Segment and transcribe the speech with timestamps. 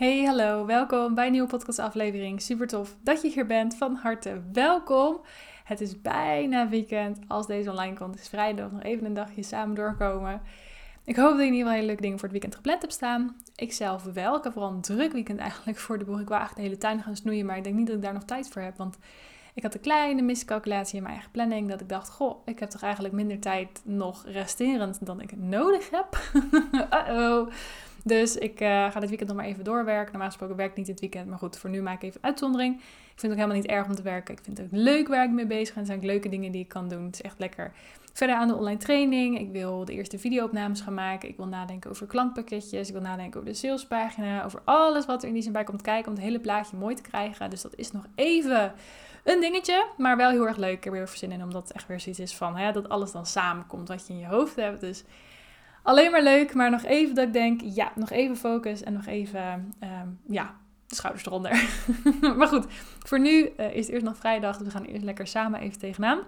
[0.00, 2.42] Hey, hallo, welkom bij een nieuwe podcastaflevering.
[2.42, 3.76] Super tof dat je hier bent.
[3.76, 5.20] Van harte welkom.
[5.64, 7.18] Het is bijna weekend.
[7.28, 10.42] Als deze online komt, is vrijdag nog even een dagje samen doorkomen.
[11.04, 12.92] Ik hoop dat je in ieder geval hele leuke dingen voor het weekend gepland hebt
[12.92, 13.36] staan.
[13.56, 14.36] Ik zelf wel.
[14.36, 16.20] Ik heb vooral een druk weekend eigenlijk voor de boeg.
[16.20, 18.12] Ik wil eigenlijk de hele tuin gaan snoeien, maar ik denk niet dat ik daar
[18.12, 18.76] nog tijd voor heb.
[18.76, 18.98] Want
[19.54, 21.68] ik had een kleine miscalculatie in mijn eigen planning.
[21.68, 25.90] Dat ik dacht, goh, ik heb toch eigenlijk minder tijd nog resterend dan ik nodig
[25.90, 26.18] heb.
[27.08, 27.48] Uh-oh.
[28.04, 30.10] Dus ik uh, ga dit weekend nog maar even doorwerken.
[30.10, 31.26] Normaal gesproken werk ik niet dit weekend.
[31.28, 32.74] Maar goed, voor nu maak ik even uitzondering.
[32.74, 32.80] Ik
[33.20, 34.34] vind het ook helemaal niet erg om te werken.
[34.34, 35.82] Ik vind het ook leuk waar ik mee bezig ben.
[35.82, 37.04] Er zijn leuke dingen die ik kan doen.
[37.04, 37.72] Het is echt lekker.
[38.12, 39.38] Verder aan de online training.
[39.38, 41.28] Ik wil de eerste videoopnames gaan maken.
[41.28, 42.88] Ik wil nadenken over klankpakketjes.
[42.88, 44.44] Ik wil nadenken over de salespagina.
[44.44, 46.08] Over alles wat er in die zin bij komt kijken.
[46.10, 47.50] Om het hele plaatje mooi te krijgen.
[47.50, 48.72] Dus dat is nog even
[49.24, 49.86] een dingetje.
[49.96, 50.76] Maar wel heel erg leuk.
[50.76, 51.42] Ik heb er weer zin in.
[51.42, 54.26] Omdat het echt weer zoiets is van dat alles dan samenkomt wat je in je
[54.26, 54.80] hoofd hebt.
[54.80, 55.04] Dus
[55.82, 56.54] alleen maar leuk.
[56.54, 59.72] Maar nog even dat ik denk, ja, nog even focus en nog even,
[60.02, 60.54] um, ja,
[60.86, 61.68] de schouders eronder.
[62.38, 62.66] maar goed,
[62.98, 64.56] voor nu uh, is het eerst nog vrijdag.
[64.56, 66.18] Dus we gaan eerst lekker samen even tegenaan.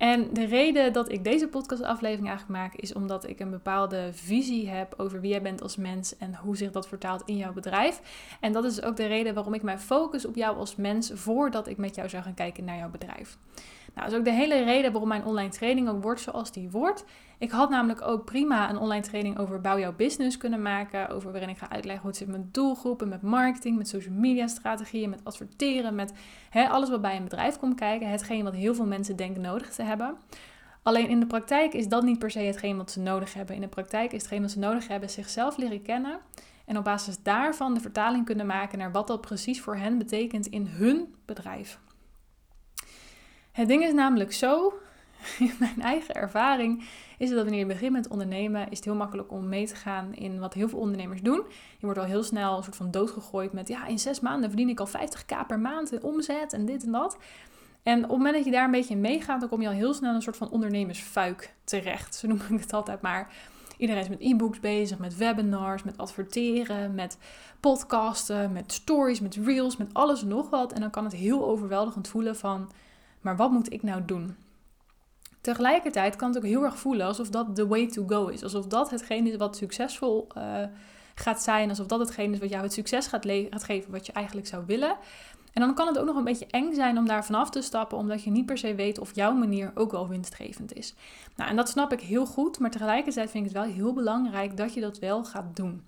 [0.00, 4.68] En de reden dat ik deze podcastaflevering eigenlijk maak, is omdat ik een bepaalde visie
[4.68, 8.00] heb over wie jij bent als mens en hoe zich dat vertaalt in jouw bedrijf.
[8.40, 11.68] En dat is ook de reden waarom ik mij focus op jou als mens voordat
[11.68, 13.38] ik met jou zou gaan kijken naar jouw bedrijf.
[13.94, 16.70] Nou, dat is ook de hele reden waarom mijn online training ook wordt zoals die
[16.70, 17.04] wordt.
[17.40, 21.08] Ik had namelijk ook prima een online training over bouw jouw business kunnen maken.
[21.08, 24.46] Over waarin ik ga uitleggen hoe het zit met doelgroepen, met marketing, met social media
[24.46, 26.12] strategieën, met adverteren, met
[26.52, 28.10] alles wat bij een bedrijf komt kijken.
[28.10, 30.16] Hetgeen wat heel veel mensen denken nodig te hebben.
[30.82, 33.54] Alleen in de praktijk is dat niet per se hetgeen wat ze nodig hebben.
[33.54, 36.18] In de praktijk is hetgeen wat ze nodig hebben zichzelf leren kennen.
[36.66, 40.46] En op basis daarvan de vertaling kunnen maken naar wat dat precies voor hen betekent
[40.46, 41.78] in hun bedrijf.
[43.52, 44.72] Het ding is namelijk zo,
[45.58, 46.84] mijn eigen ervaring,
[47.18, 50.14] is dat wanneer je begint met ondernemen, is het heel makkelijk om mee te gaan
[50.14, 51.42] in wat heel veel ondernemers doen.
[51.78, 54.68] Je wordt al heel snel een soort van doodgegooid met, ja, in zes maanden verdien
[54.68, 57.16] ik al 50k per maand in omzet en dit en dat.
[57.82, 59.74] En op het moment dat je daar een beetje in meegaat, dan kom je al
[59.74, 62.14] heel snel een soort van ondernemersfuik terecht.
[62.14, 63.32] Zo noem ik het altijd maar.
[63.76, 67.18] Iedereen is met e-books bezig, met webinars, met adverteren, met
[67.60, 70.72] podcasten, met stories, met reels, met alles en nog wat.
[70.72, 72.70] En dan kan het heel overweldigend voelen van
[73.20, 74.36] maar wat moet ik nou doen?
[75.40, 78.42] Tegelijkertijd kan het ook heel erg voelen alsof dat the way to go is.
[78.42, 80.62] Alsof dat hetgeen is wat succesvol uh,
[81.14, 81.68] gaat zijn.
[81.68, 84.96] Alsof dat hetgeen is wat jou het succes gaat, geven wat je eigenlijk zou willen.
[85.52, 87.98] En dan kan het ook nog een beetje eng zijn om daar vanaf te stappen,
[87.98, 90.94] omdat je niet per se weet of jouw manier ook wel winstgevend is.
[91.36, 94.56] Nou, en dat snap ik heel goed, maar tegelijkertijd vind ik het wel heel belangrijk
[94.56, 95.82] dat je dat wel gaat doen.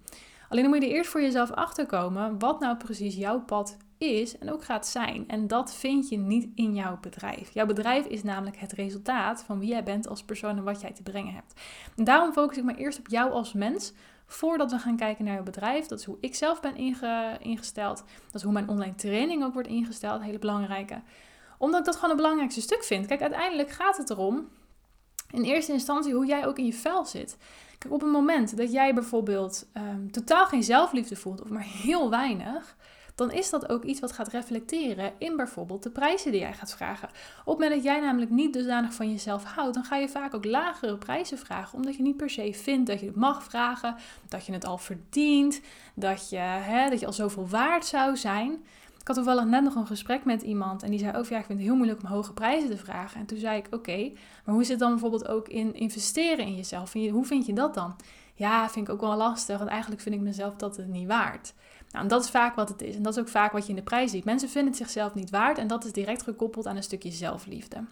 [0.49, 4.39] Alleen dan moet je er eerst voor jezelf achterkomen wat nou precies jouw pad is
[4.39, 5.29] en ook gaat zijn.
[5.29, 7.51] En dat vind je niet in jouw bedrijf.
[7.55, 10.93] Jouw bedrijf is namelijk het resultaat van wie jij bent als persoon en wat jij
[10.93, 11.61] te brengen hebt.
[11.97, 13.93] En daarom focus ik me eerst op jou als mens.
[14.27, 15.87] Voordat we gaan kijken naar jouw bedrijf.
[15.87, 16.77] Dat is hoe ik zelf ben
[17.41, 18.05] ingesteld.
[18.25, 20.23] Dat is hoe mijn online training ook wordt ingesteld.
[20.23, 21.03] Hele belangrijke.
[21.59, 23.07] Omdat ik dat gewoon het belangrijkste stuk vind.
[23.07, 24.49] Kijk, uiteindelijk gaat het erom.
[25.31, 27.37] In eerste instantie hoe jij ook in je vel zit.
[27.79, 32.11] Kijk, op het moment dat jij bijvoorbeeld um, totaal geen zelfliefde voelt, of maar heel
[32.11, 32.77] weinig,
[33.27, 36.75] dan is dat ook iets wat gaat reflecteren in bijvoorbeeld de prijzen die jij gaat
[36.75, 37.09] vragen.
[37.09, 40.35] Op het moment dat jij namelijk niet dusdanig van jezelf houdt, dan ga je vaak
[40.35, 43.97] ook lagere prijzen vragen, omdat je niet per se vindt dat je het mag vragen,
[44.29, 45.61] dat je het al verdient,
[45.95, 48.53] dat je, hè, dat je al zoveel waard zou zijn.
[49.01, 51.45] Ik had toevallig net nog een gesprek met iemand en die zei ook, ja, ik
[51.45, 53.21] vind het heel moeilijk om hoge prijzen te vragen.
[53.21, 54.13] En toen zei ik, oké,
[54.45, 56.93] maar hoe zit het dan bijvoorbeeld ook in investeren in jezelf?
[56.93, 57.97] Hoe vind je dat dan?
[58.35, 61.55] Ja, vind ik ook wel lastig, want eigenlijk vind ik mezelf dat het niet waard.
[61.93, 62.97] Nou, dat is vaak wat het is.
[62.97, 64.25] En dat is ook vaak wat je in de prijs ziet.
[64.25, 67.85] Mensen vinden het zichzelf niet waard en dat is direct gekoppeld aan een stukje zelfliefde.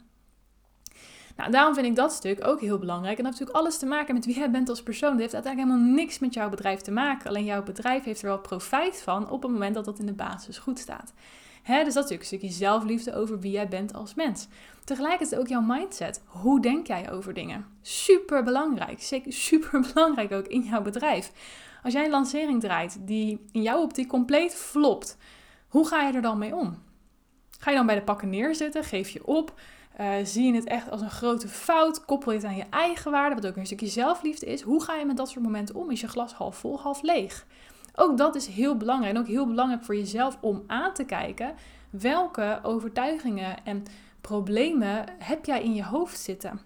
[1.37, 3.19] Nou, daarom vind ik dat stuk ook heel belangrijk.
[3.19, 5.11] En dat heeft natuurlijk alles te maken met wie jij bent als persoon.
[5.11, 7.29] Dat heeft uiteindelijk helemaal niks met jouw bedrijf te maken.
[7.29, 10.13] Alleen jouw bedrijf heeft er wel profijt van op het moment dat dat in de
[10.13, 11.13] basis goed staat.
[11.67, 14.49] Dus dat is natuurlijk een stukje zelfliefde over wie jij bent als mens.
[14.85, 16.23] Tegelijkertijd ook jouw mindset.
[16.25, 17.67] Hoe denk jij over dingen?
[17.83, 19.03] Super belangrijk.
[19.03, 21.33] Zeker super belangrijk ook in jouw bedrijf.
[21.83, 25.17] Als jij een lancering draait die in jouw optiek compleet flopt,
[25.69, 26.83] hoe ga je er dan mee om?
[27.59, 28.85] Ga je dan bij de pakken neerzitten?
[28.85, 29.61] Geef je op?
[30.01, 32.05] Uh, zie je het echt als een grote fout?
[32.05, 34.63] Koppel je het aan je eigen waarde, wat ook een stukje zelfliefde is?
[34.63, 35.91] Hoe ga je met dat soort momenten om?
[35.91, 37.47] Is je glas half vol, half leeg?
[37.95, 41.55] Ook dat is heel belangrijk en ook heel belangrijk voor jezelf om aan te kijken
[41.91, 43.83] welke overtuigingen en
[44.21, 46.61] problemen heb jij in je hoofd zitten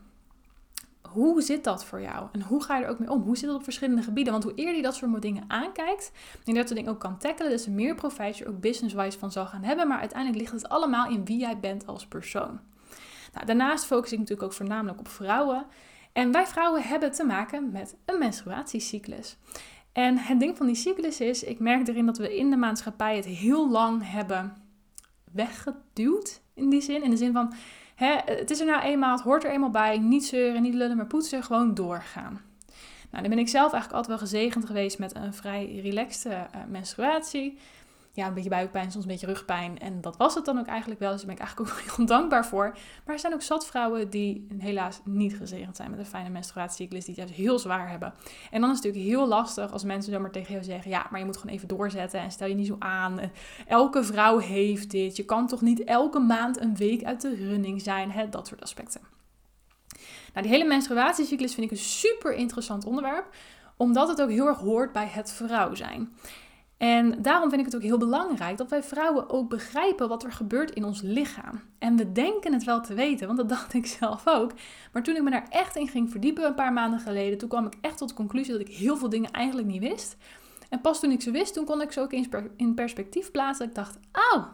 [1.15, 2.29] hoe zit dat voor jou?
[2.33, 3.23] En hoe ga je er ook mee om?
[3.23, 4.33] Hoe zit dat op verschillende gebieden?
[4.33, 6.13] Want hoe eerder je dat soort dingen aankijkt,
[6.45, 9.47] en dat soort dingen ook kan tackelen, dus meer profijt je ook business-wise van zal
[9.47, 9.89] gaan hebben.
[9.89, 12.61] Maar uiteindelijk ligt het allemaal in wie jij bent als persoon.
[13.33, 15.67] Nou, daarnaast focus ik natuurlijk ook voornamelijk op vrouwen.
[16.13, 19.37] En wij vrouwen hebben te maken met een menstruatiecyclus.
[19.93, 23.17] En het ding van die cyclus is, ik merk erin dat we in de maatschappij
[23.17, 24.57] het heel lang hebben
[25.33, 26.41] weggeduwd.
[26.55, 27.53] In die zin, in de zin van,
[27.95, 30.97] hè, het is er nou eenmaal, het hoort er eenmaal bij, niet zeuren, niet lullen,
[30.97, 32.41] maar poetsen, gewoon doorgaan.
[33.11, 36.61] Nou, dan ben ik zelf eigenlijk altijd wel gezegend geweest met een vrij relaxte uh,
[36.69, 37.59] menstruatie
[38.15, 39.79] ja, een beetje buikpijn, soms een beetje rugpijn.
[39.79, 41.11] En dat was het dan ook eigenlijk wel.
[41.11, 42.77] Dus daar ben ik eigenlijk ook heel dankbaar voor.
[43.05, 47.05] Maar er zijn ook zat vrouwen die helaas niet gezegend zijn met een fijne menstruatiecyclus.
[47.05, 48.15] Die het juist heel zwaar hebben.
[48.51, 50.91] En dan is het natuurlijk heel lastig als mensen zomaar tegen jou zeggen...
[50.91, 53.21] Ja, maar je moet gewoon even doorzetten en stel je niet zo aan.
[53.67, 55.17] Elke vrouw heeft dit.
[55.17, 58.11] Je kan toch niet elke maand een week uit de running zijn.
[58.11, 58.29] Hè?
[58.29, 59.01] Dat soort aspecten.
[60.33, 63.35] Nou, die hele menstruatiecyclus vind ik een super interessant onderwerp.
[63.77, 66.17] Omdat het ook heel erg hoort bij het vrouw zijn.
[66.77, 70.33] En daarom vind ik het ook heel belangrijk dat wij vrouwen ook begrijpen wat er
[70.33, 71.61] gebeurt in ons lichaam.
[71.79, 74.53] En we denken het wel te weten, want dat dacht ik zelf ook.
[74.93, 77.67] Maar toen ik me daar echt in ging verdiepen een paar maanden geleden, toen kwam
[77.67, 80.17] ik echt tot de conclusie dat ik heel veel dingen eigenlijk niet wist.
[80.69, 82.13] En pas toen ik ze wist, toen kon ik ze ook
[82.57, 83.67] in perspectief plaatsen.
[83.67, 84.45] Ik dacht, oh,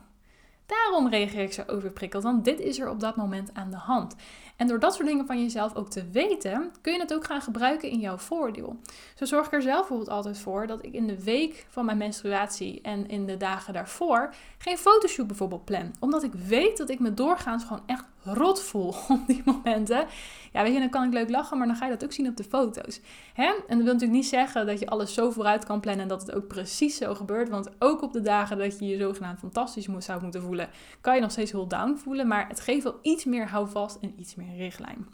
[0.67, 4.15] daarom reageer ik zo overprikkeld, want dit is er op dat moment aan de hand.
[4.61, 7.41] En door dat soort dingen van jezelf ook te weten, kun je het ook gaan
[7.41, 8.81] gebruiken in jouw voordeel.
[9.15, 11.99] Zo zorg ik er zelf bijvoorbeeld altijd voor dat ik in de week van mijn
[11.99, 15.95] menstruatie en in de dagen daarvoor geen fotoshoot bijvoorbeeld plan.
[16.01, 20.07] Omdat ik weet dat ik me doorgaans gewoon echt rot voel op die momenten.
[20.53, 22.29] Ja, weet je, dan kan ik leuk lachen, maar dan ga je dat ook zien
[22.29, 23.01] op de foto's.
[23.35, 23.45] Hè?
[23.45, 26.21] En dat wil natuurlijk niet zeggen dat je alles zo vooruit kan plannen en dat
[26.21, 27.49] het ook precies zo gebeurt.
[27.49, 30.69] Want ook op de dagen dat je je zogenaamd fantastisch zou moeten voelen,
[31.01, 32.27] kan je nog steeds heel down voelen.
[32.27, 35.07] Maar het geeft wel iets meer houvast en iets meer richtlijn.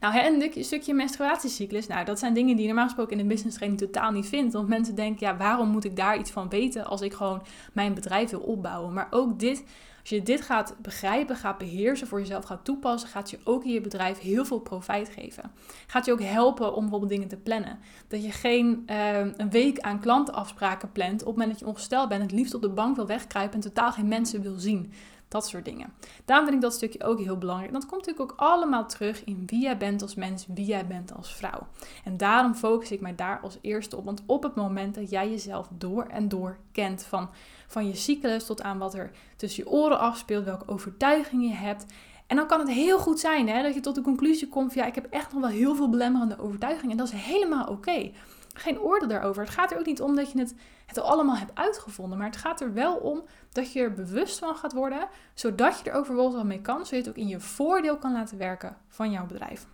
[0.00, 3.34] Nou, en een stukje menstruatiecyclus, nou, dat zijn dingen die je normaal gesproken in de
[3.34, 4.52] business training totaal niet vindt.
[4.52, 7.42] Want mensen denken, ja, waarom moet ik daar iets van weten als ik gewoon
[7.72, 8.92] mijn bedrijf wil opbouwen?
[8.92, 9.64] Maar ook dit
[10.02, 13.72] als je dit gaat begrijpen, gaat beheersen, voor jezelf gaat toepassen, gaat je ook in
[13.72, 15.50] je bedrijf heel veel profijt geven.
[15.86, 17.78] Gaat je ook helpen om bijvoorbeeld dingen te plannen.
[18.08, 22.08] Dat je geen uh, een week aan klantenafspraken plant op het moment dat je ongesteld
[22.08, 24.92] bent, het liefst op de bank wil wegkruipen en totaal geen mensen wil zien.
[25.32, 25.92] Dat soort dingen.
[26.24, 27.72] Daarom vind ik dat stukje ook heel belangrijk.
[27.72, 30.86] En dat komt natuurlijk ook allemaal terug in wie jij bent als mens, wie jij
[30.86, 31.66] bent als vrouw.
[32.04, 34.04] En daarom focus ik mij daar als eerste op.
[34.04, 37.30] Want op het moment dat jij jezelf door en door kent van,
[37.66, 41.86] van je cyclus tot aan wat er tussen je oren afspeelt, welke overtuigingen je hebt.
[42.26, 44.84] En dan kan het heel goed zijn hè, dat je tot de conclusie komt: ja,
[44.84, 46.90] ik heb echt nog wel heel veel belemmerende overtuigingen.
[46.90, 48.10] En dat is helemaal oké
[48.54, 49.42] geen oordeel daarover.
[49.42, 50.54] Het gaat er ook niet om dat je het,
[50.86, 52.18] het allemaal hebt uitgevonden.
[52.18, 55.08] Maar het gaat er wel om dat je er bewust van gaat worden.
[55.34, 56.74] Zodat je er overal mee kan.
[56.74, 59.66] Zodat je het ook in je voordeel kan laten werken van jouw bedrijf.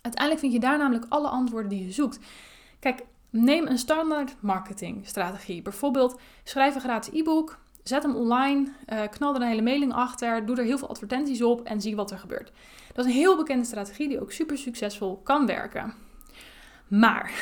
[0.00, 2.18] Uiteindelijk vind je daar namelijk alle antwoorden die je zoekt.
[2.78, 5.62] Kijk, neem een standaard marketingstrategie.
[5.62, 7.58] Bijvoorbeeld schrijf een gratis e-book.
[7.82, 11.42] Zet hem online, uh, knal er een hele mailing achter, doe er heel veel advertenties
[11.42, 12.52] op en zie wat er gebeurt.
[12.92, 15.94] Dat is een heel bekende strategie die ook super succesvol kan werken.
[16.98, 17.32] Maar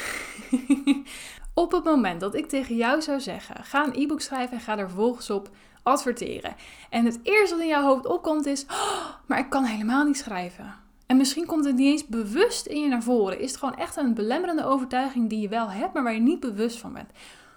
[1.54, 4.78] op het moment dat ik tegen jou zou zeggen: ga een e-book schrijven en ga
[4.78, 5.50] er volgens op
[5.82, 6.54] adverteren.
[6.90, 10.16] En het eerste wat in jouw hoofd opkomt is: oh, maar ik kan helemaal niet
[10.16, 10.74] schrijven.
[11.06, 13.40] En misschien komt het niet eens bewust in je naar voren.
[13.40, 16.40] Is het gewoon echt een belemmerende overtuiging die je wel hebt, maar waar je niet
[16.40, 17.10] bewust van bent.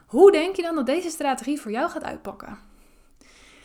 [0.08, 2.58] Hoe denk je dan dat deze strategie voor jou gaat uitpakken?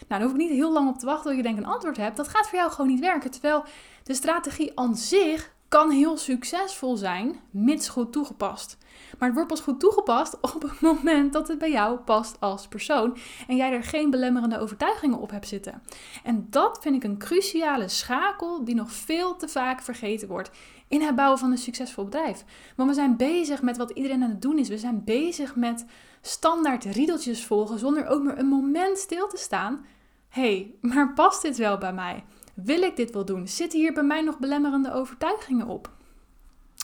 [0.08, 1.96] Nou, daar hoef ik niet heel lang op te wachten tot je denkt een antwoord
[1.96, 2.16] hebt.
[2.16, 3.30] Dat gaat voor jou gewoon niet werken.
[3.30, 3.64] Terwijl
[4.02, 8.76] de strategie aan zich kan heel succesvol zijn, mits goed toegepast.
[9.18, 12.68] Maar het wordt pas goed toegepast op het moment dat het bij jou past als
[12.68, 13.16] persoon
[13.48, 15.82] en jij er geen belemmerende overtuigingen op hebt zitten.
[16.24, 20.50] En dat vind ik een cruciale schakel die nog veel te vaak vergeten wordt
[20.88, 22.44] in het bouwen van een succesvol bedrijf.
[22.76, 24.68] Want we zijn bezig met wat iedereen aan het doen is.
[24.68, 25.84] We zijn bezig met
[26.20, 29.86] standaard riedeltjes volgen zonder ook maar een moment stil te staan.
[30.28, 32.24] Hey, maar past dit wel bij mij?
[32.64, 33.48] Wil ik dit wel doen?
[33.48, 35.90] Zitten hier bij mij nog belemmerende overtuigingen op?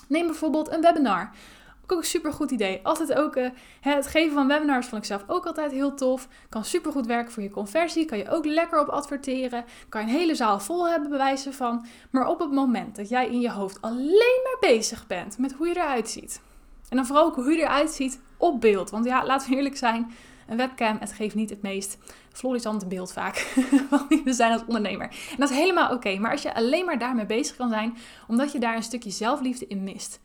[0.08, 1.30] Neem bijvoorbeeld een webinar.
[1.86, 2.80] Ook een super goed idee.
[2.82, 3.48] Altijd ook uh,
[3.80, 6.28] het geven van webinars vond ik zelf ook altijd heel tof.
[6.48, 8.04] Kan super goed werken voor je conversie.
[8.04, 9.64] Kan je ook lekker op adverteren.
[9.88, 11.86] Kan je een hele zaal vol hebben, bewijzen van.
[12.10, 15.68] Maar op het moment dat jij in je hoofd alleen maar bezig bent met hoe
[15.68, 16.40] je eruit ziet.
[16.88, 18.90] En dan vooral ook hoe je eruit ziet op beeld.
[18.90, 20.12] Want ja, laten we eerlijk zijn.
[20.48, 21.98] Een webcam, het geeft niet het meest
[22.32, 23.36] florissante beeld vaak.
[24.24, 25.08] we zijn als ondernemer.
[25.08, 26.18] En dat is helemaal oké.
[26.18, 27.96] Maar als je alleen maar daarmee bezig kan zijn,
[28.28, 30.20] omdat je daar een stukje zelfliefde in mist.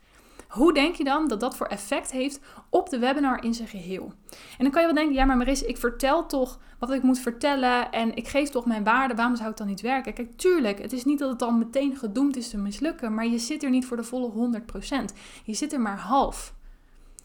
[0.50, 4.12] Hoe denk je dan dat dat voor effect heeft op de webinar in zijn geheel?
[4.30, 7.18] En dan kan je wel denken, ja maar Maris, ik vertel toch wat ik moet
[7.18, 10.14] vertellen en ik geef toch mijn waarde, waarom zou het dan niet werken?
[10.14, 13.38] Kijk, tuurlijk, het is niet dat het dan meteen gedoemd is te mislukken, maar je
[13.38, 14.60] zit er niet voor de volle
[15.10, 15.16] 100%.
[15.44, 16.54] Je zit er maar half.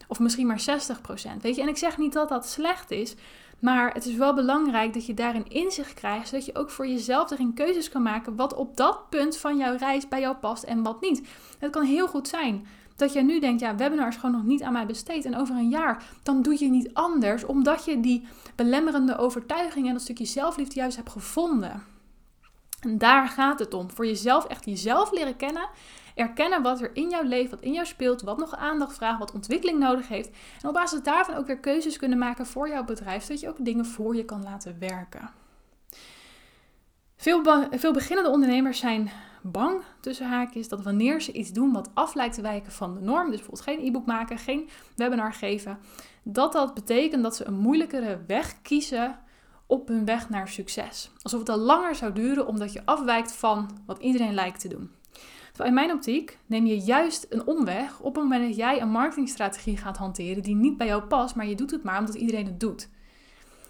[0.08, 1.40] Of misschien maar 60%.
[1.40, 3.14] Weet je, en ik zeg niet dat dat slecht is.
[3.58, 7.30] Maar het is wel belangrijk dat je daarin inzicht krijgt, zodat je ook voor jezelf
[7.30, 10.82] erin keuzes kan maken wat op dat punt van jouw reis bij jou past en
[10.82, 11.28] wat niet.
[11.58, 14.62] Het kan heel goed zijn dat jij nu denkt, ja, webinar is gewoon nog niet
[14.62, 15.24] aan mij besteed.
[15.24, 19.92] En over een jaar, dan doe je niet anders, omdat je die belemmerende overtuiging en
[19.92, 21.82] dat stukje zelfliefde juist hebt gevonden.
[22.88, 23.90] Daar gaat het om.
[23.90, 25.68] Voor jezelf echt jezelf leren kennen.
[26.14, 29.32] Erkennen wat er in jouw leven, wat in jou speelt, wat nog aandacht vraagt, wat
[29.32, 30.30] ontwikkeling nodig heeft.
[30.62, 33.64] En op basis daarvan ook weer keuzes kunnen maken voor jouw bedrijf, zodat je ook
[33.64, 35.30] dingen voor je kan laten werken.
[37.16, 39.10] Veel, veel beginnende ondernemers zijn
[39.42, 43.00] bang tussen haakjes dat wanneer ze iets doen wat af lijkt te wijken van de
[43.00, 45.78] norm, dus bijvoorbeeld geen e-book maken, geen webinar geven,
[46.22, 49.18] dat dat betekent dat ze een moeilijkere weg kiezen
[49.66, 51.10] op hun weg naar succes.
[51.22, 54.90] Alsof het al langer zou duren omdat je afwijkt van wat iedereen lijkt te doen.
[55.46, 58.90] Terwijl in mijn optiek neem je juist een omweg op het moment dat jij een
[58.90, 62.46] marketingstrategie gaat hanteren die niet bij jou past, maar je doet het maar omdat iedereen
[62.46, 62.88] het doet.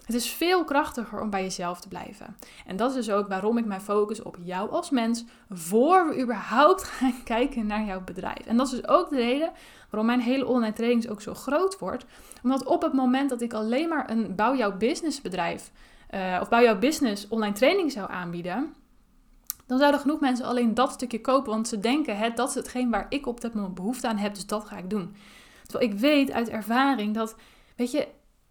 [0.07, 2.37] Het is veel krachtiger om bij jezelf te blijven.
[2.65, 6.21] En dat is dus ook waarom ik mij focus op jou als mens voor we
[6.21, 8.45] überhaupt gaan kijken naar jouw bedrijf.
[8.45, 9.51] En dat is dus ook de reden
[9.89, 12.05] waarom mijn hele online training ook zo groot wordt.
[12.43, 15.71] Omdat op het moment dat ik alleen maar een bouw jouw business bedrijf
[16.11, 18.73] uh, of bouw jouw business online training zou aanbieden,
[19.65, 22.89] dan zouden genoeg mensen alleen dat stukje kopen, want ze denken, hè, dat is hetgeen
[22.89, 25.15] waar ik op dit moment behoefte aan heb, dus dat ga ik doen.
[25.67, 27.35] Terwijl ik weet uit ervaring dat,
[27.75, 28.07] weet je,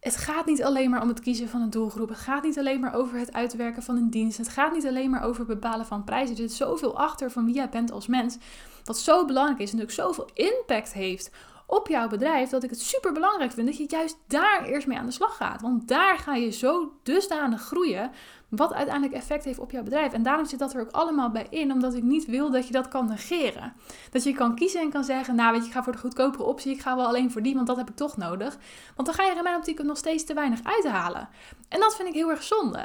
[0.07, 2.09] het gaat niet alleen maar om het kiezen van een doelgroep.
[2.09, 4.39] Het gaat niet alleen maar over het uitwerken van een dienst.
[4.39, 6.31] Het gaat niet alleen maar over het bepalen van prijzen.
[6.37, 8.37] Er zit zoveel achter van wie jij bent als mens.
[8.85, 11.31] Wat zo belangrijk is en ook zoveel impact heeft
[11.67, 12.49] op jouw bedrijf.
[12.49, 15.37] Dat ik het super belangrijk vind dat je juist daar eerst mee aan de slag
[15.37, 15.61] gaat.
[15.61, 18.11] Want daar ga je zo dusdanig groeien
[18.49, 20.13] wat uiteindelijk effect heeft op jouw bedrijf.
[20.13, 22.73] En daarom zit dat er ook allemaal bij in, omdat ik niet wil dat je
[22.73, 23.73] dat kan negeren.
[24.11, 26.45] Dat je kan kiezen en kan zeggen, nou weet je, ik ga voor de goedkopere
[26.45, 28.59] optie, ik ga wel alleen voor die, want dat heb ik toch nodig.
[28.95, 31.29] Want dan ga je er in mijn optiek nog steeds te weinig uithalen.
[31.69, 32.85] En dat vind ik heel erg zonde.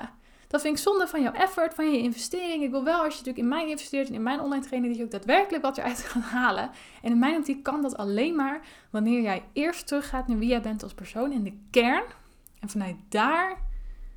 [0.52, 2.64] Dat vind ik zonde van jouw effort, van je investering.
[2.64, 4.98] Ik wil wel, als je natuurlijk in mij investeert en in mijn online training, dat
[4.98, 6.70] je ook daadwerkelijk wat eruit gaat halen.
[7.02, 10.62] En in mijn optiek kan dat alleen maar wanneer jij eerst teruggaat naar wie jij
[10.62, 12.04] bent als persoon in de kern.
[12.60, 13.58] En vanuit daar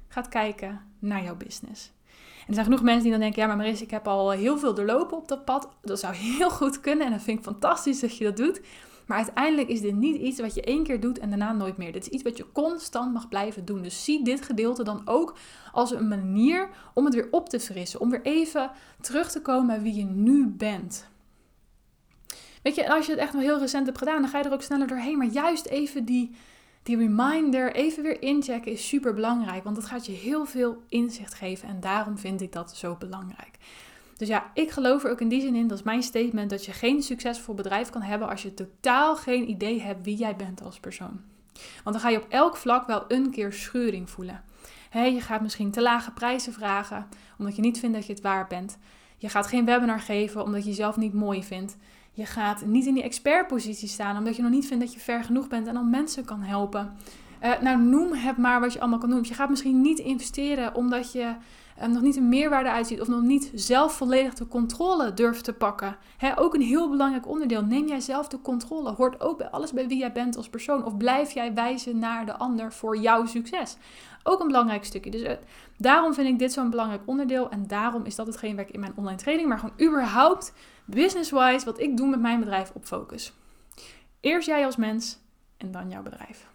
[0.09, 1.93] gaat kijken naar jouw business.
[2.41, 4.59] En er zijn genoeg mensen die dan denken, ja maar Maris, ik heb al heel
[4.59, 5.69] veel doorlopen op dat pad.
[5.83, 8.61] Dat zou heel goed kunnen en dat vind ik fantastisch dat je dat doet.
[9.07, 11.93] Maar uiteindelijk is dit niet iets wat je één keer doet en daarna nooit meer.
[11.93, 13.83] Dit is iets wat je constant mag blijven doen.
[13.83, 15.37] Dus zie dit gedeelte dan ook
[15.73, 18.01] als een manier om het weer op te frissen.
[18.01, 18.71] Om weer even
[19.01, 21.07] terug te komen bij wie je nu bent.
[22.63, 24.53] Weet je, als je het echt nog heel recent hebt gedaan, dan ga je er
[24.53, 25.19] ook sneller doorheen.
[25.19, 26.31] Maar juist even die,
[26.83, 29.65] die reminder even weer inchecken is super belangrijk.
[29.65, 31.69] Want dat gaat je heel veel inzicht geven.
[31.69, 33.57] En daarom vind ik dat zo belangrijk.
[34.25, 36.64] Dus ja, ik geloof er ook in die zin in, dat is mijn statement, dat
[36.64, 40.62] je geen succesvol bedrijf kan hebben als je totaal geen idee hebt wie jij bent
[40.62, 41.21] als persoon.
[41.52, 44.45] Want dan ga je op elk vlak wel een keer schuring voelen.
[44.93, 47.07] je gaat misschien te lage prijzen vragen,
[47.38, 48.78] omdat je niet vindt dat je het waard bent.
[49.16, 51.76] Je gaat geen webinar geven, omdat je jezelf niet mooi vindt.
[52.12, 55.25] Je gaat niet in die expertpositie staan, omdat je nog niet vindt dat je ver
[55.25, 56.97] genoeg bent en dan mensen kan helpen.
[57.45, 59.25] Uh, nou, noem het maar wat je allemaal kan doen.
[59.29, 61.35] Je gaat misschien niet investeren omdat je
[61.83, 65.53] um, nog niet een meerwaarde uitziet of nog niet zelf volledig de controle durft te
[65.53, 65.97] pakken.
[66.37, 67.65] ook een heel belangrijk onderdeel.
[67.65, 68.91] Neem jij zelf de controle.
[68.91, 70.85] Hoort ook bij alles bij wie jij bent als persoon.
[70.85, 73.77] Of blijf jij wijzen naar de ander voor jouw succes?
[74.23, 75.11] Ook een belangrijk stukje.
[75.11, 75.31] Dus uh,
[75.77, 77.51] daarom vind ik dit zo'n belangrijk onderdeel.
[77.51, 80.53] En daarom is dat hetgeen waar ik in mijn online training, maar gewoon überhaupt
[80.85, 83.33] business-wise, wat ik doe met mijn bedrijf op focus.
[84.21, 85.19] Eerst jij als mens
[85.57, 86.53] en dan jouw bedrijf.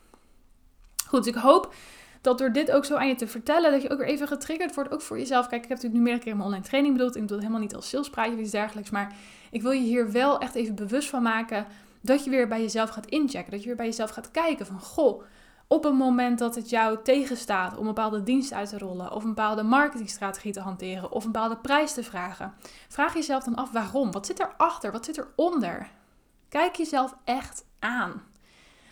[1.09, 1.73] Goed, dus ik hoop
[2.21, 4.75] dat door dit ook zo aan je te vertellen, dat je ook weer even getriggerd
[4.75, 5.47] wordt, ook voor jezelf.
[5.47, 7.15] Kijk, ik heb natuurlijk nu meerdere keer mijn online training bedoeld.
[7.15, 8.89] Ik bedoel het helemaal niet als salespraatje of iets dergelijks.
[8.89, 9.15] Maar
[9.51, 11.65] ik wil je hier wel echt even bewust van maken
[12.01, 13.51] dat je weer bij jezelf gaat inchecken.
[13.51, 15.23] Dat je weer bij jezelf gaat kijken van, goh,
[15.67, 19.23] op een moment dat het jou tegenstaat om een bepaalde dienst uit te rollen, of
[19.23, 22.53] een bepaalde marketingstrategie te hanteren, of een bepaalde prijs te vragen,
[22.87, 24.11] vraag jezelf dan af waarom.
[24.11, 24.91] Wat zit erachter?
[24.91, 25.89] Wat zit eronder?
[26.49, 28.28] Kijk jezelf echt aan.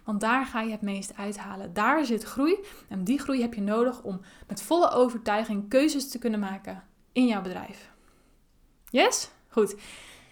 [0.08, 1.74] Want daar ga je het meest uithalen.
[1.74, 2.58] Daar zit groei.
[2.88, 7.28] En die groei heb je nodig om met volle overtuiging keuzes te kunnen maken in
[7.28, 7.92] jouw bedrijf.
[8.90, 9.30] Yes?
[9.48, 9.76] Goed.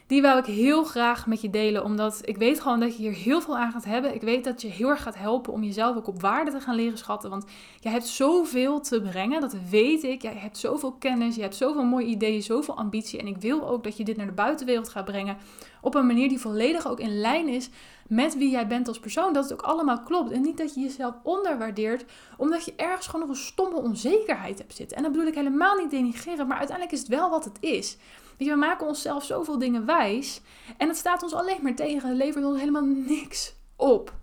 [0.07, 3.13] Die wou ik heel graag met je delen, omdat ik weet gewoon dat je hier
[3.13, 4.13] heel veel aan gaat hebben.
[4.13, 6.75] Ik weet dat je heel erg gaat helpen om jezelf ook op waarde te gaan
[6.75, 7.29] leren schatten.
[7.29, 7.45] Want
[7.79, 10.21] jij hebt zoveel te brengen, dat weet ik.
[10.21, 13.19] Jij hebt zoveel kennis, je hebt zoveel mooie ideeën, zoveel ambitie.
[13.19, 15.37] En ik wil ook dat je dit naar de buitenwereld gaat brengen
[15.81, 17.69] op een manier die volledig ook in lijn is
[18.07, 19.33] met wie jij bent als persoon.
[19.33, 20.31] Dat het ook allemaal klopt.
[20.31, 22.05] En niet dat je jezelf onderwaardeert,
[22.37, 24.97] omdat je ergens gewoon nog een stomme onzekerheid hebt zitten.
[24.97, 27.97] En dat bedoel ik helemaal niet denigreren, maar uiteindelijk is het wel wat het is.
[28.37, 30.41] Je, we maken onszelf zoveel dingen wijs.
[30.77, 32.09] En het staat ons alleen maar tegen.
[32.09, 34.13] Het levert ons helemaal niks op.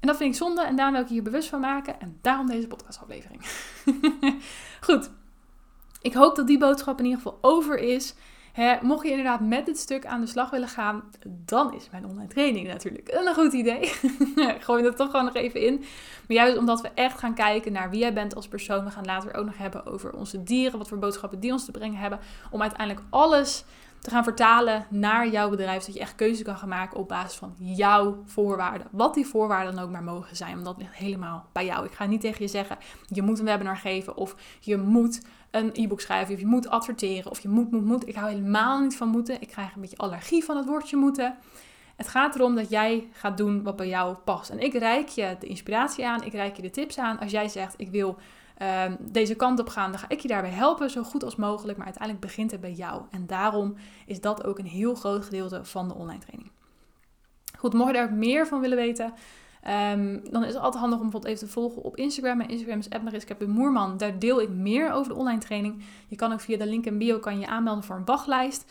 [0.00, 2.00] En dat vind ik zonde en daarom wil ik je hier bewust van maken.
[2.00, 3.42] En daarom deze podcastaflevering.
[4.80, 5.10] Goed.
[6.02, 8.14] Ik hoop dat die boodschap in ieder geval over is.
[8.80, 12.28] Mocht je inderdaad met dit stuk aan de slag willen gaan, dan is mijn online
[12.28, 13.92] training natuurlijk een goed idee.
[14.66, 15.78] Gooi dat toch gewoon nog even in.
[16.28, 18.84] Maar juist omdat we echt gaan kijken naar wie jij bent als persoon.
[18.84, 21.70] We gaan later ook nog hebben over onze dieren, wat voor boodschappen die ons te
[21.70, 22.18] brengen hebben.
[22.50, 23.64] Om uiteindelijk alles
[23.98, 25.80] te gaan vertalen naar jouw bedrijf.
[25.80, 28.86] Zodat je echt keuze kan gaan maken op basis van jouw voorwaarden.
[28.90, 30.52] Wat die voorwaarden dan ook maar mogen zijn.
[30.52, 31.84] Want dat ligt helemaal bij jou.
[31.84, 34.16] Ik ga niet tegen je zeggen, je moet een webinar geven.
[34.16, 36.34] Of je moet een e-book schrijven.
[36.34, 37.30] Of je moet adverteren.
[37.30, 38.08] Of je moet, moet, moet.
[38.08, 39.40] Ik hou helemaal niet van moeten.
[39.40, 41.36] Ik krijg een beetje allergie van het woordje moeten.
[41.96, 44.50] Het gaat erom dat jij gaat doen wat bij jou past.
[44.50, 46.22] En ik reik je de inspiratie aan.
[46.22, 47.18] Ik reik je de tips aan.
[47.18, 48.18] Als jij zegt, ik wil
[48.58, 51.76] Ehm, deze kant op gaan, dan ga ik je daarbij helpen, zo goed als mogelijk.
[51.76, 53.02] Maar uiteindelijk begint het bij jou.
[53.10, 53.74] En daarom
[54.06, 56.50] is dat ook een heel groot gedeelte van de online training.
[57.58, 59.12] Goed, mocht je daar meer van willen weten,
[59.62, 62.36] ehm, dan is het altijd handig om bijvoorbeeld even te volgen op Instagram.
[62.36, 63.96] Mijn Instagram is Ebnariska Moerman.
[63.96, 65.82] Daar deel ik meer over de online training.
[66.08, 68.64] Je kan ook via de link in bio kan je aanmelden voor een wachtlijst.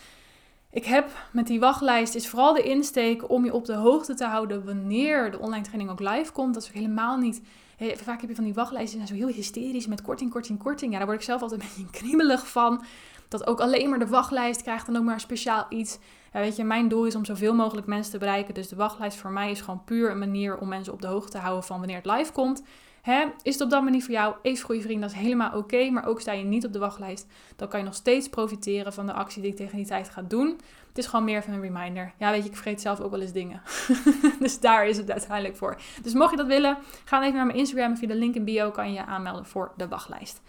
[0.72, 4.26] Ik heb met die wachtlijst is vooral de insteek om je op de hoogte te
[4.26, 6.54] houden wanneer de online training ook live komt.
[6.54, 7.42] Dat is ook helemaal niet
[7.78, 10.92] vaak heb je van die wachtlijsten zijn zo heel hysterisch met korting, korting, korting.
[10.92, 12.84] Ja, daar word ik zelf altijd een beetje kriebelig van.
[13.28, 15.98] Dat ook alleen maar de wachtlijst krijgt dan ook maar speciaal iets.
[16.34, 18.54] Ja, weet je, mijn doel is om zoveel mogelijk mensen te bereiken.
[18.54, 21.32] Dus de wachtlijst voor mij is gewoon puur een manier om mensen op de hoogte
[21.32, 22.64] te houden van wanneer het live komt.
[23.02, 25.90] Hè, is het op dat manier voor jou even goede vriend, dat is helemaal oké.
[25.90, 29.06] maar ook sta je niet op de wachtlijst, dan kan je nog steeds profiteren van
[29.06, 30.60] de actie die ik tegen die tijd ga doen.
[30.88, 32.14] Het is gewoon meer van een reminder.
[32.18, 33.62] Ja, weet je, ik vergeet zelf ook wel eens dingen.
[34.40, 35.78] dus daar is het uiteindelijk voor.
[36.02, 37.98] Dus mocht je dat willen, ga even naar mijn Instagram.
[37.98, 40.42] Via de link in bio kan je je aanmelden voor de wachtlijst.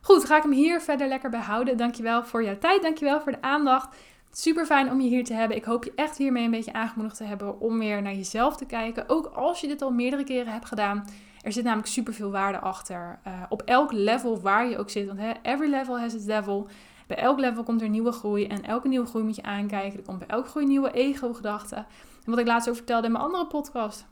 [0.00, 1.76] Goed, ga ik hem hier verder lekker bij houden.
[1.76, 2.82] Dankjewel voor jouw tijd.
[2.82, 3.96] Dankjewel voor de aandacht.
[4.32, 5.56] Super fijn om je hier te hebben.
[5.56, 8.66] Ik hoop je echt hiermee een beetje aangemoedigd te hebben om weer naar jezelf te
[8.66, 9.08] kijken.
[9.08, 11.04] Ook als je dit al meerdere keren hebt gedaan.
[11.42, 13.18] Er zit namelijk super veel waarde achter.
[13.26, 15.06] Uh, op elk level waar je ook zit.
[15.06, 16.68] Want hè, every level has its level.
[17.06, 18.46] Bij elk level komt er nieuwe groei.
[18.46, 19.98] En elke nieuwe groei moet je aankijken.
[19.98, 21.78] Er komt bij elke groei nieuwe ego-gedachten.
[22.24, 24.06] En wat ik laatst ook vertelde in mijn andere podcast.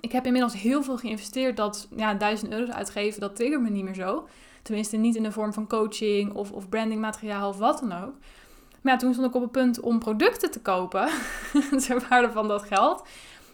[0.00, 1.56] Ik heb inmiddels heel veel geïnvesteerd.
[1.56, 4.28] Dat ja, 1000 euro uitgeven, dat triggert me niet meer zo.
[4.62, 8.14] Tenminste, niet in de vorm van coaching of, of brandingmateriaal of wat dan ook.
[8.86, 11.08] Maar ja, toen stond ik op het punt om producten te kopen.
[11.86, 13.02] ter waarde van dat geld.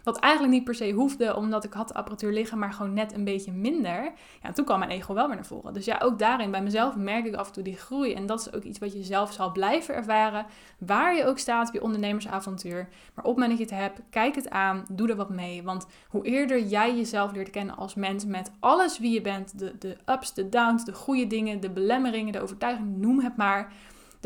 [0.02, 3.14] Wat eigenlijk niet per se hoefde, omdat ik had de apparatuur liggen, maar gewoon net
[3.14, 4.12] een beetje minder.
[4.42, 5.74] Ja, toen kwam mijn ego wel weer naar voren.
[5.74, 8.14] Dus ja, ook daarin bij mezelf merk ik af en toe die groei.
[8.14, 10.46] En dat is ook iets wat je zelf zal blijven ervaren.
[10.78, 12.88] Waar je ook staat op ondernemersavontuur.
[13.14, 15.62] Maar op het moment dat je het hebt, kijk het aan, doe er wat mee.
[15.62, 19.78] Want hoe eerder jij jezelf leert kennen als mens met alles wie je bent, de,
[19.78, 23.72] de ups, de downs, de goede dingen, de belemmeringen, de overtuiging, noem het maar.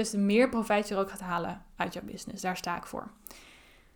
[0.05, 2.43] Te meer profijt je er ook gaat halen uit jouw business.
[2.43, 3.11] Daar sta ik voor.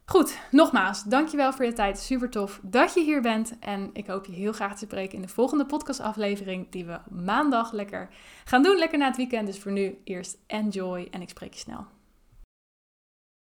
[0.05, 1.99] Goed, nogmaals, dankjewel voor je tijd.
[1.99, 3.59] Super tof dat je hier bent.
[3.59, 7.73] En ik hoop je heel graag te spreken in de volgende podcastaflevering die we maandag
[7.73, 8.09] lekker
[8.45, 8.79] gaan doen.
[8.79, 9.47] Lekker na het weekend.
[9.47, 11.87] Dus voor nu eerst enjoy en ik spreek je snel.